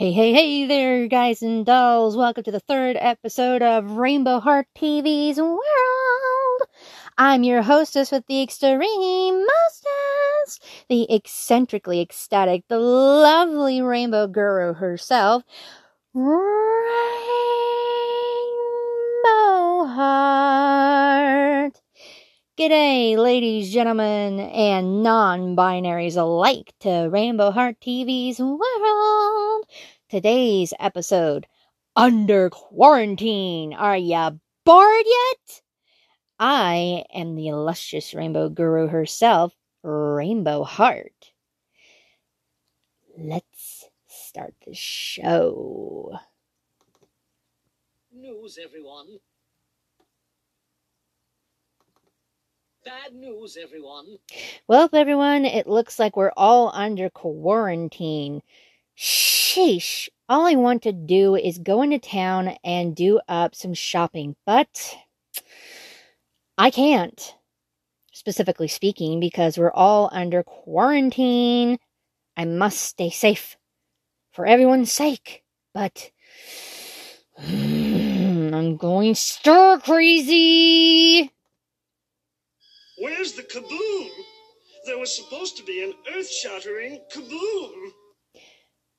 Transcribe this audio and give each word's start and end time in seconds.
Hey, 0.00 0.12
hey, 0.12 0.32
hey 0.32 0.64
there, 0.66 1.06
guys 1.08 1.42
and 1.42 1.66
dolls. 1.66 2.16
Welcome 2.16 2.44
to 2.44 2.50
the 2.50 2.58
third 2.58 2.96
episode 2.98 3.60
of 3.60 3.98
Rainbow 3.98 4.40
Heart 4.40 4.68
TV's 4.74 5.36
World. 5.36 5.60
I'm 7.18 7.42
your 7.42 7.60
hostess 7.60 8.10
with 8.10 8.26
the 8.26 8.40
extreme 8.40 9.44
mostest, 9.44 10.64
the 10.88 11.06
eccentrically 11.14 12.00
ecstatic, 12.00 12.64
the 12.68 12.78
lovely 12.78 13.82
rainbow 13.82 14.26
guru 14.26 14.72
herself, 14.72 15.42
Rainbow 16.14 16.30
Heart. 19.84 21.78
G'day, 22.58 23.18
ladies, 23.18 23.70
gentlemen, 23.70 24.40
and 24.40 25.02
non 25.02 25.54
binaries 25.54 26.16
alike 26.16 26.72
to 26.80 27.10
Rainbow 27.10 27.50
Heart 27.50 27.76
TV's 27.82 28.38
World. 28.38 29.29
Today's 30.08 30.72
episode 30.78 31.46
Under 31.96 32.50
Quarantine. 32.50 33.72
Are 33.74 33.96
ya 33.96 34.30
bored 34.64 35.04
yet? 35.06 35.62
I 36.38 37.04
am 37.14 37.36
the 37.36 37.48
illustrious 37.48 38.14
rainbow 38.14 38.48
guru 38.48 38.86
herself, 38.88 39.54
Rainbow 39.82 40.64
Heart. 40.64 41.32
Let's 43.18 43.88
start 44.08 44.54
the 44.66 44.74
show. 44.74 46.18
News, 48.12 48.58
everyone. 48.62 49.18
Bad 52.84 53.14
news, 53.14 53.58
everyone. 53.62 54.16
Well, 54.66 54.88
everyone, 54.94 55.44
it 55.44 55.66
looks 55.66 55.98
like 55.98 56.16
we're 56.16 56.32
all 56.36 56.70
under 56.74 57.10
quarantine. 57.10 58.42
Sheesh. 59.50 60.08
All 60.28 60.46
I 60.46 60.54
want 60.54 60.84
to 60.84 60.92
do 60.92 61.34
is 61.34 61.58
go 61.58 61.82
into 61.82 61.98
town 61.98 62.56
and 62.62 62.94
do 62.94 63.20
up 63.26 63.56
some 63.56 63.74
shopping, 63.74 64.36
but 64.46 64.96
I 66.56 66.70
can't. 66.70 67.34
Specifically 68.12 68.68
speaking, 68.68 69.18
because 69.18 69.58
we're 69.58 69.72
all 69.72 70.08
under 70.12 70.44
quarantine. 70.44 71.80
I 72.36 72.44
must 72.44 72.80
stay 72.80 73.10
safe 73.10 73.56
for 74.30 74.46
everyone's 74.46 74.92
sake. 74.92 75.42
But 75.74 76.12
I'm 77.38 78.76
going 78.76 79.16
stir 79.16 79.80
crazy. 79.80 81.32
Where's 82.98 83.32
the 83.32 83.42
kaboom? 83.42 84.10
There 84.86 84.98
was 84.98 85.16
supposed 85.16 85.56
to 85.56 85.64
be 85.64 85.82
an 85.82 85.92
earth 86.14 86.30
shattering 86.30 87.00
kaboom. 87.12 87.90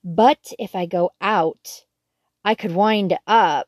But 0.03 0.51
if 0.57 0.75
I 0.75 0.85
go 0.85 1.11
out, 1.21 1.85
I 2.43 2.55
could 2.55 2.73
wind 2.73 3.17
up. 3.27 3.67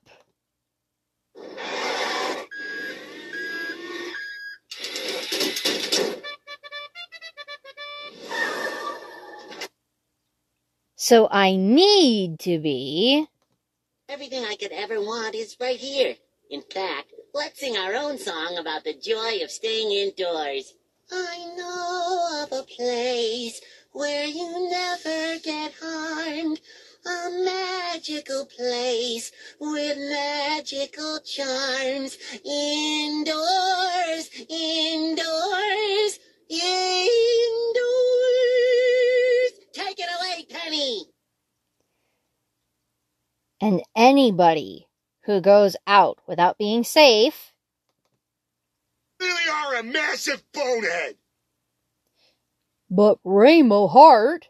So 10.96 11.28
I 11.30 11.58
need 11.58 12.40
to 12.40 12.60
be. 12.60 13.28
Everything 14.08 14.46
I 14.46 14.56
could 14.56 14.72
ever 14.72 15.02
want 15.02 15.36
is 15.36 15.58
right 15.60 15.78
here. 15.78 16.16
In 16.50 16.62
fact, 16.62 17.12
let's 17.34 17.60
sing 17.60 17.76
our 17.76 17.94
own 17.94 18.18
song 18.18 18.58
about 18.58 18.86
the 18.86 18.94
joy 18.94 19.44
of 19.44 19.52
staying 19.52 19.92
indoors. 19.92 20.74
I 21.12 21.54
know 21.58 22.44
of 22.44 22.58
a 22.58 22.64
place 22.64 23.60
where 23.94 24.28
you 24.28 24.70
never 24.72 25.40
get 25.40 25.74
harmed. 25.81 26.62
A 27.06 27.30
magical 27.46 28.46
place 28.46 29.31
with 29.59 29.98
magical 29.98 31.20
charms. 31.26 32.18
Indoors, 32.46 34.30
indoors, 34.50 36.20
indoors. 36.50 36.59
Take 39.74 40.00
it 40.00 40.09
away, 40.20 40.48
Penny. 40.50 41.06
And 43.62 43.82
anybody 43.96 44.88
who 45.26 45.42
goes 45.42 45.76
out 45.88 46.20
without 46.28 46.58
being 46.58 46.84
safe 46.84 47.53
Really 49.22 49.50
are 49.52 49.76
a 49.76 49.84
massive 49.84 50.44
bonehead. 50.53 51.16
But 52.96 53.18
Rainbow 53.24 53.88
Heart. 53.88 54.50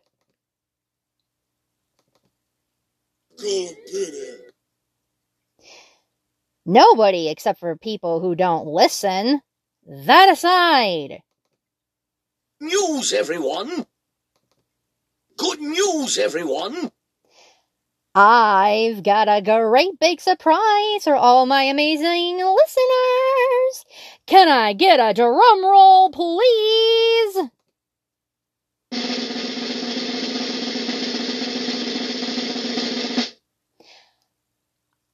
Nobody 6.65 7.29
except 7.29 7.61
for 7.61 7.77
people 7.77 8.19
who 8.19 8.35
don't 8.35 8.67
listen. 8.67 9.39
That 9.87 10.29
aside. 10.29 11.21
News, 12.59 13.13
everyone. 13.13 13.85
Good 15.37 15.61
news, 15.61 16.17
everyone. 16.17 16.91
I've 18.13 19.03
got 19.03 19.29
a 19.29 19.41
great 19.41 19.97
big 20.01 20.19
surprise 20.19 21.05
for 21.05 21.15
all 21.15 21.45
my 21.45 21.63
amazing 21.63 22.37
listeners. 22.39 23.85
Can 24.27 24.49
I 24.49 24.73
get 24.73 24.99
a 24.99 25.13
drum 25.13 25.65
roll, 25.65 26.11
please? 26.11 27.49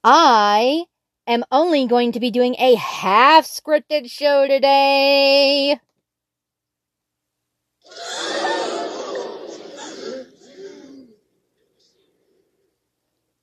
I 0.04 0.86
am 1.28 1.44
only 1.52 1.88
going 1.88 2.14
to 2.14 2.20
be 2.20 2.32
doing 2.32 2.56
a 2.58 2.76
half 2.76 3.46
scripted 3.46 4.10
show 4.10 4.48
today. 4.48 5.80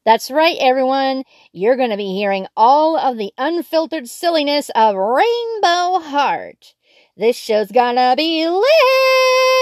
That's 0.05 0.31
right, 0.31 0.57
everyone. 0.61 1.25
You're 1.53 1.77
going 1.77 1.91
to 1.91 1.97
be 1.97 2.15
hearing 2.15 2.47
all 2.57 2.97
of 2.97 3.19
the 3.19 3.33
unfiltered 3.37 4.09
silliness 4.09 4.71
of 4.75 4.95
Rainbow 4.95 5.99
Heart. 5.99 6.75
This 7.19 7.37
show's 7.37 7.73
gonna 7.73 8.15
be 8.15 8.47
lit! 8.47 9.56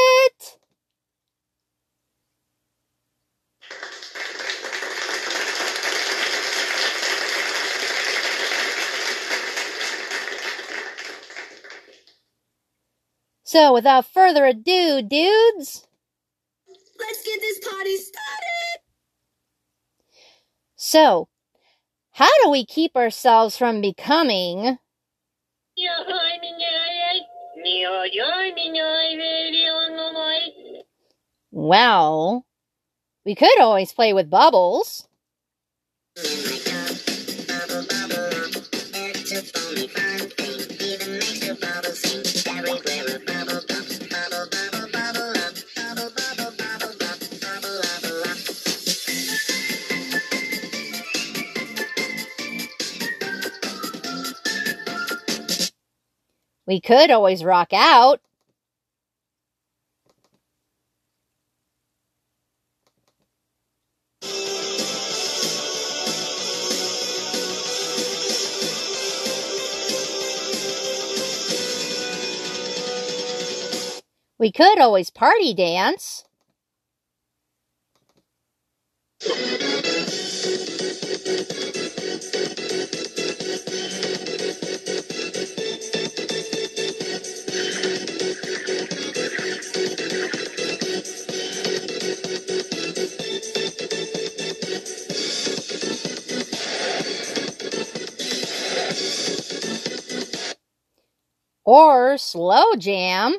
So, 13.45 13.75
without 13.75 14.07
further 14.07 14.47
ado, 14.47 15.03
dudes, 15.03 15.87
Let's 16.99 17.23
get 17.25 17.41
this 17.41 17.59
party 17.59 17.97
started. 17.97 18.81
so 20.77 21.29
how 22.13 22.29
do 22.43 22.51
we 22.51 22.65
keep 22.65 22.97
ourselves 22.97 23.57
from 23.57 23.81
becoming 23.81 24.79
Well, 31.51 32.47
we 33.25 33.35
could 33.35 33.61
always 33.61 33.93
play 33.93 34.13
with 34.13 34.31
bubbles. 34.31 35.09
We 56.67 56.81
could 56.81 57.11
always 57.11 57.45
rock 57.45 57.73
out. 57.73 58.21
We 74.39 74.51
could 74.51 74.79
always 74.79 75.11
party 75.11 75.55
dance. 75.55 76.25
Or 101.65 102.19
slow 102.19 102.75
jam. 102.77 103.37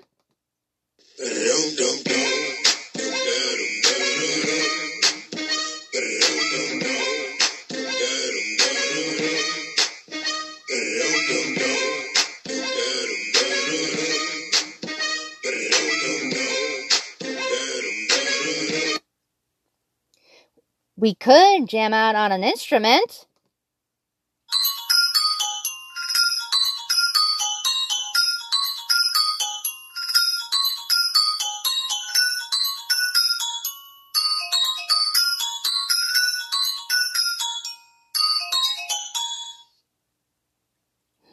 We 20.98 21.14
could 21.14 21.68
jam 21.68 21.94
out 21.94 22.16
on 22.16 22.32
an 22.32 22.44
instrument. 22.44 23.28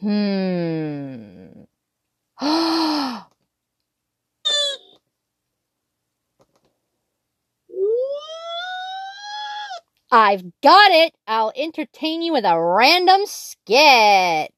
Hmm. 0.02 1.62
I've 10.10 10.42
got 10.62 10.90
it. 10.90 11.14
I'll 11.26 11.52
entertain 11.56 12.22
you 12.22 12.32
with 12.32 12.44
a 12.44 12.60
random 12.60 13.22
skit. 13.26 14.52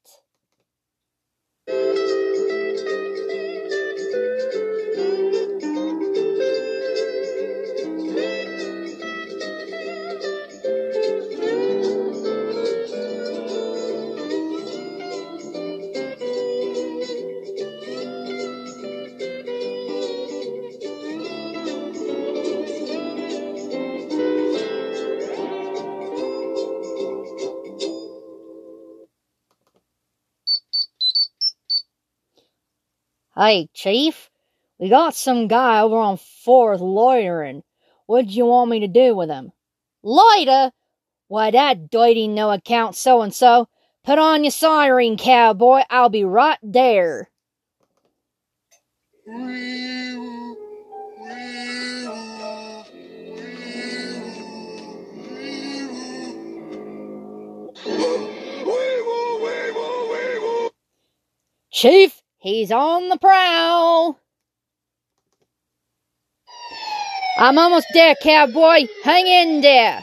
Hey, 33.37 33.69
Chief, 33.75 34.31
we 34.79 34.89
got 34.89 35.17
some 35.17 35.49
guy 35.49 35.81
over 35.81 35.97
on 35.97 36.19
Fourth 36.19 36.81
loitering. 36.81 37.65
What'd 38.07 38.31
you 38.31 38.47
want 38.47 38.71
me 38.71 38.79
to 38.79 38.87
do 38.87 39.17
with 39.17 39.29
him? 39.29 39.51
Loiter? 40.05 40.71
Why, 41.27 41.51
that 41.51 41.91
dirty 41.91 42.29
no 42.29 42.53
account 42.53 42.95
so 42.95 43.23
and 43.23 43.35
so. 43.35 43.69
Put 44.05 44.21
on 44.21 44.45
your 44.45 44.53
siren, 44.53 45.17
cowboy. 45.17 45.81
I'll 45.91 46.11
be 46.11 46.23
right 46.23 46.59
there. 46.63 47.29
Chief, 61.73 62.23
he's 62.45 62.71
on 62.71 63.09
the 63.09 63.19
prowl. 63.19 64.21
I'm 67.39 67.59
almost 67.59 67.87
there, 67.95 68.15
cowboy. 68.23 68.87
Hang 69.03 69.27
in 69.27 69.61
there. 69.63 70.03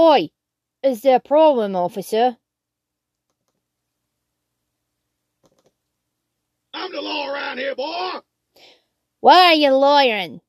Oi, 0.00 0.30
is 0.82 1.02
there 1.02 1.16
a 1.16 1.20
problem, 1.20 1.76
officer? 1.76 2.38
I'm 6.72 6.90
the 6.90 7.02
law 7.02 7.28
around 7.28 7.58
here, 7.58 7.74
boy. 7.74 8.12
Why 9.20 9.48
are 9.48 9.52
you 9.52 9.72
lawyering? 9.72 10.40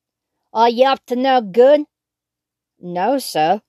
Are 0.54 0.70
you 0.70 0.86
up 0.86 1.06
to 1.08 1.18
no 1.18 1.42
good? 1.42 1.84
No, 2.80 3.18
sir. 3.18 3.62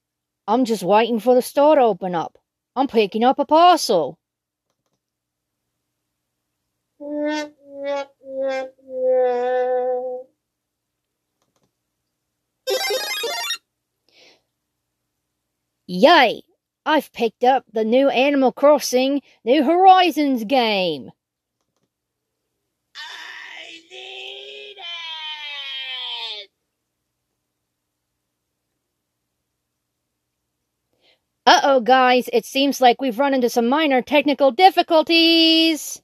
I'm 0.47 0.67
just 0.67 0.85
waiting 0.85 1.19
for 1.19 1.35
the 1.35 1.43
store 1.43 1.75
to 1.75 1.83
open 1.83 2.15
up. 2.15 2.39
I'm 2.77 2.87
picking 2.87 3.25
up 3.25 3.41
a 3.41 3.45
parcel. 3.45 4.21
Yay! 15.95 16.43
I've 16.87 17.13
picked 17.13 17.45
up 17.45 17.67
the 17.71 17.85
new 17.85 18.09
Animal 18.09 18.51
Crossing 18.51 19.21
New 19.45 19.63
Horizons 19.63 20.43
game. 20.45 21.11
I 22.97 23.73
need 23.91 24.77
it! 24.79 26.51
Uh 31.45 31.61
oh, 31.63 31.81
guys, 31.81 32.31
it 32.33 32.47
seems 32.47 32.81
like 32.81 32.99
we've 32.99 33.19
run 33.19 33.35
into 33.35 33.51
some 33.51 33.69
minor 33.69 34.01
technical 34.01 34.51
difficulties. 34.51 36.01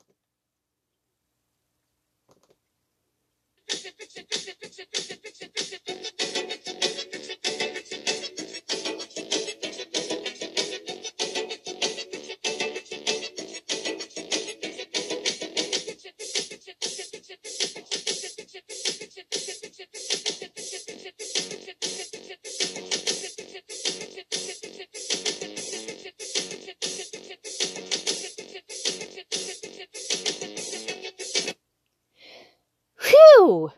Whew! 33.48 33.72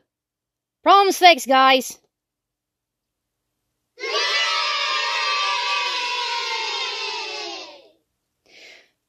Problems 0.82 1.16
fixed, 1.16 1.46
guys. 1.46 2.00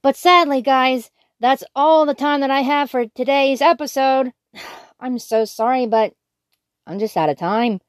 But 0.03 0.15
sadly, 0.15 0.61
guys, 0.61 1.09
that's 1.39 1.63
all 1.75 2.05
the 2.05 2.13
time 2.13 2.41
that 2.41 2.51
I 2.51 2.61
have 2.61 2.91
for 2.91 3.07
today's 3.07 3.59
episode. 3.59 4.33
I'm 4.99 5.17
so 5.17 5.45
sorry, 5.45 5.87
but 5.87 6.13
I'm 6.85 6.99
just 6.99 7.17
out 7.17 7.29
of 7.29 7.39
time. 7.39 7.79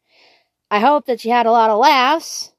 I 0.70 0.78
hope 0.78 1.04
that 1.04 1.26
you 1.26 1.30
had 1.30 1.44
a 1.44 1.52
lot 1.52 1.68
of 1.68 1.78
laughs. 1.78 2.51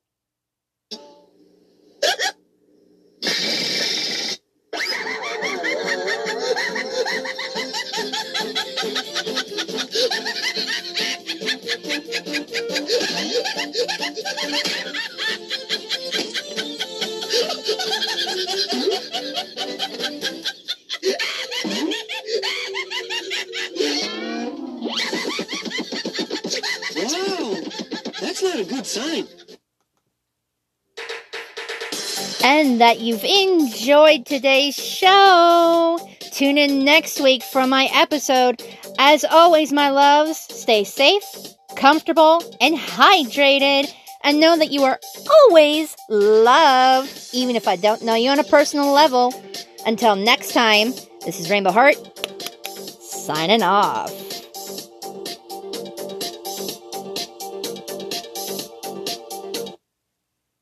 Wow, 26.95 27.55
that's 28.21 28.43
not 28.43 28.59
a 28.59 28.65
good 28.65 28.85
sign. 28.85 29.27
and 32.43 32.81
that 32.81 32.99
you've 32.99 33.23
enjoyed 33.23 34.25
today's 34.25 34.75
show. 34.75 35.97
Tune 36.19 36.57
in 36.57 36.83
next 36.83 37.21
week 37.21 37.41
for 37.41 37.65
my 37.65 37.89
episode. 37.93 38.61
As 38.99 39.23
always, 39.23 39.71
my 39.71 39.89
loves, 39.89 40.37
stay 40.37 40.83
safe, 40.83 41.23
comfortable 41.77 42.43
and 42.59 42.75
hydrated, 42.77 43.91
and 44.23 44.39
know 44.39 44.57
that 44.57 44.71
you 44.71 44.83
are 44.83 44.99
always 45.29 45.95
loved, 46.09 47.29
even 47.33 47.55
if 47.55 47.67
I 47.67 47.75
don't 47.75 48.01
know 48.01 48.15
you 48.15 48.29
on 48.29 48.39
a 48.39 48.43
personal 48.43 48.91
level. 48.91 49.33
Until 49.85 50.15
next 50.15 50.53
time, 50.53 50.91
this 51.25 51.39
is 51.39 51.49
Rainbow 51.49 51.71
Heart, 51.71 51.97
signing 53.01 53.61
off. 53.61 54.22